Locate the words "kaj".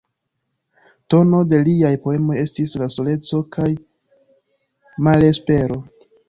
3.57-3.69